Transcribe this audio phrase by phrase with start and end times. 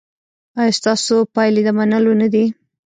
[0.59, 2.45] ایا ستاسو پایلې د منلو نه دي؟